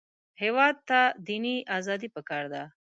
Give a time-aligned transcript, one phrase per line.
[0.41, 2.63] هېواد ته دیني ازادي پکار ده